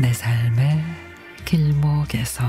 내 0.00 0.14
삶의 0.14 0.82
길목에서. 1.44 2.42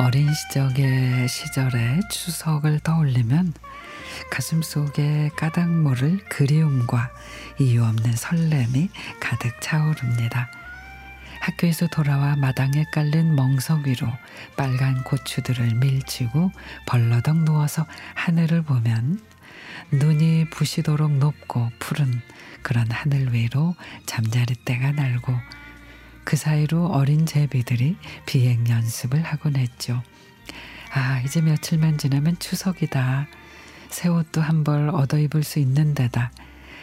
어린 0.00 0.32
시적의 0.34 1.28
시절의 1.28 2.00
추석을 2.10 2.80
떠올리면 2.80 3.52
가슴 4.30 4.62
속에 4.62 5.30
까닭 5.36 5.70
모를 5.70 6.18
그리움과 6.28 7.10
이유 7.58 7.84
없는 7.84 8.12
설렘이 8.12 8.90
가득 9.20 9.60
차오릅니다. 9.60 10.50
학교에서 11.40 11.86
돌아와 11.86 12.36
마당에 12.36 12.84
깔린 12.92 13.34
멍석 13.34 13.86
위로 13.86 14.06
빨간 14.56 15.02
고추들을 15.04 15.76
밀치고 15.76 16.52
벌러덩 16.86 17.44
누워서 17.44 17.86
하늘을 18.14 18.62
보면 18.62 19.20
눈이 19.92 20.50
부시도록 20.50 21.12
높고 21.12 21.70
푸른 21.78 22.20
그런 22.62 22.90
하늘 22.90 23.32
위로 23.32 23.74
잠자리 24.06 24.54
때가 24.54 24.92
날고 24.92 25.34
그 26.24 26.36
사이로 26.36 26.86
어린 26.88 27.26
제비들이 27.26 27.96
비행 28.26 28.68
연습을 28.68 29.22
하곤 29.22 29.56
했죠. 29.56 30.02
아, 30.92 31.20
이제 31.24 31.40
며칠만 31.40 31.98
지나면 31.98 32.38
추석이다. 32.38 33.26
새 33.90 34.08
옷도 34.08 34.40
한 34.40 34.64
벌 34.64 34.88
얻어 34.90 35.18
입을 35.18 35.42
수 35.42 35.58
있는 35.58 35.94
데다. 35.94 36.32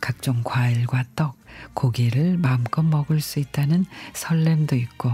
각종 0.00 0.42
과일과 0.44 1.04
떡, 1.14 1.36
고기를 1.74 2.38
마음껏 2.38 2.82
먹을 2.82 3.20
수 3.20 3.38
있다는 3.38 3.84
설렘도 4.14 4.76
있고 4.76 5.12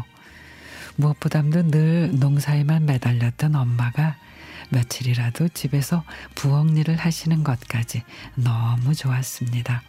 무엇보다도 0.96 1.70
늘 1.70 2.18
농사에만 2.18 2.86
매달렸던 2.86 3.54
엄마가 3.56 4.16
며칠이라도 4.70 5.48
집에서 5.48 6.04
부엌 6.34 6.76
일을 6.76 6.96
하시는 6.96 7.42
것까지 7.44 8.02
너무 8.34 8.94
좋았습니다. 8.94 9.82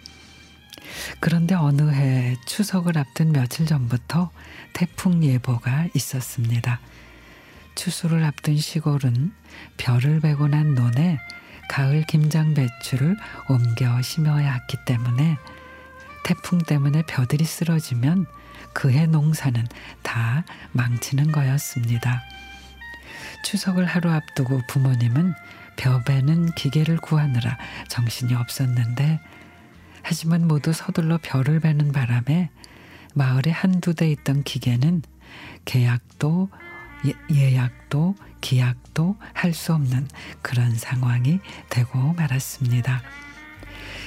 그런데 1.20 1.56
어느 1.56 1.82
해 1.92 2.36
추석을 2.45 2.98
앞둔 2.98 3.32
며칠 3.32 3.66
전부터 3.66 4.32
태풍 4.73 5.23
예보가 5.23 5.88
있었습니다. 5.94 6.80
추수를 7.76 8.23
앞둔 8.23 8.58
시골은 8.58 9.32
별을 9.78 10.20
베고 10.20 10.48
난 10.48 10.73
논에 10.76 11.20
가을 11.68 12.04
김장 12.04 12.54
배추를 12.54 13.16
옮겨 13.50 14.02
심어야 14.02 14.54
했기 14.54 14.78
때문에 14.86 15.38
태풍 16.23 16.60
때문에 16.60 17.04
벼들이 17.04 17.46
쓰러지면 17.46 18.26
그해 18.73 19.06
농사는 19.06 19.66
다 20.04 20.44
망치는 20.73 21.32
거였습니다. 21.32 22.22
추석을 23.44 23.86
하루 23.86 24.12
앞두고 24.12 24.62
부모님은 24.68 25.34
벼 25.78 26.04
베는 26.04 26.52
기계를 26.54 26.98
구하느라 26.98 27.58
정신이 27.88 28.34
없었는데 28.34 29.20
하지만 30.02 30.48
모두 30.48 30.73
서둘러 30.73 31.20
벼를 31.22 31.60
베는 31.60 31.92
바람에 31.92 32.49
마을에 33.14 33.52
한두 33.52 33.94
대 33.94 34.10
있던 34.11 34.44
기계는 34.44 35.02
계약도 35.66 36.49
예, 37.32 37.56
약도 37.56 38.16
기약도 38.42 39.18
할 39.34 39.54
수 39.54 39.74
없는 39.74 40.08
그런 40.42 40.76
상황이 40.76 41.40
되고 41.70 42.14
말았습니다. 42.14 43.02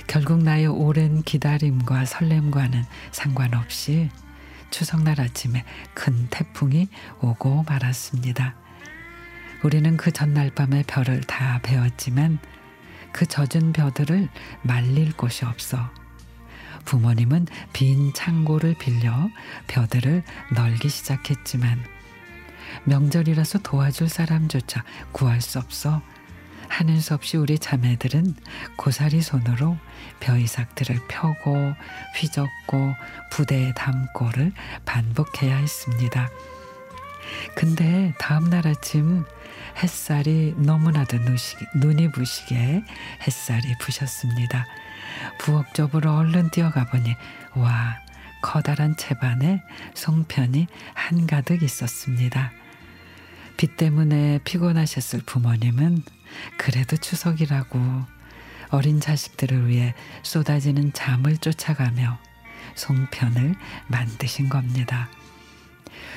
결국 0.07 0.43
나의 0.43 0.67
오랜 0.67 1.23
기다림과 1.23 2.05
설렘과는 2.05 2.85
상관없이 3.13 4.11
추석날 4.71 5.21
아침에 5.21 5.65
큰 5.95 6.29
태풍이 6.31 6.89
오고 7.21 7.65
말았습니다. 7.69 8.55
우리는 9.63 9.97
그 9.97 10.11
전날 10.11 10.51
밤에 10.55 10.83
별을 10.87 11.21
다 11.23 11.61
베었지만 11.63 12.39
그 13.13 13.27
젖은 13.27 13.73
벼들을 13.73 14.29
말릴 14.63 15.17
곳이 15.17 15.45
없어 15.45 15.91
부모님은 16.85 17.47
빈 17.73 18.13
창고를 18.15 18.75
빌려 18.79 19.29
벼들을 19.67 20.23
널기 20.55 20.89
시작했지만 20.89 21.85
명절이라서 22.85 23.61
도와줄 23.61 24.09
사람조차 24.09 24.85
구할 25.13 25.41
수 25.41 25.59
없어 25.59 26.03
하는 26.69 27.01
수 27.01 27.15
없이 27.15 27.37
우리 27.37 27.59
자매들은 27.59 28.37
고사리 28.77 29.23
손으로 29.23 29.77
벼이삭들을 30.21 31.01
펴고 31.09 31.75
휘젓고 32.17 32.95
부대에 33.33 33.75
담고를 33.75 34.53
반복해야 34.85 35.57
했습니다. 35.57 36.31
근데 37.55 38.15
다음 38.19 38.51
날 38.51 38.67
아침 38.67 39.25
햇살이 39.83 40.55
너무나도 40.57 41.19
눈이 41.77 42.13
부시게 42.13 42.85
햇살이 43.27 43.77
부셨습니다. 43.79 44.67
부엌 45.39 45.75
쪽으로 45.75 46.15
얼른 46.15 46.51
뛰어가 46.51 46.87
보니 46.87 47.17
와 47.57 47.99
커다란 48.43 48.97
채반에 48.97 49.63
송편이 49.95 50.67
한가득 50.95 51.63
있었습니다. 51.63 52.53
비 53.57 53.67
때문에 53.67 54.41
피곤하셨을 54.45 55.21
부모님은 55.27 56.03
그래도 56.57 56.97
추석이라고 56.97 57.79
어린 58.71 59.01
자식들을 59.01 59.69
위해 59.69 59.95
쏟아지는 60.23 60.93
잠을 60.93 61.37
쫓아가며 61.37 62.19
송편을 62.75 63.57
만드신 63.89 64.49
겁니다. 64.49 65.11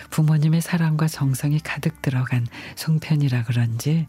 부모님의 0.09 0.61
사랑과 0.61 1.07
정성이 1.07 1.59
가득 1.59 2.01
들어간 2.01 2.45
송편이라 2.75 3.43
그런지 3.43 4.07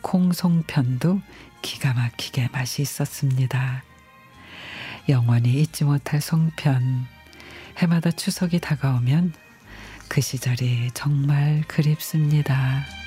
콩송편도 0.00 1.20
기가 1.62 1.92
막히게 1.94 2.48
맛이 2.52 2.82
있었습니다. 2.82 3.84
영원히 5.08 5.60
잊지 5.60 5.84
못할 5.84 6.20
송편. 6.20 7.13
해마다 7.78 8.10
추석이 8.10 8.60
다가오면 8.60 9.32
그 10.08 10.20
시절이 10.20 10.90
정말 10.94 11.62
그립습니다. 11.66 13.03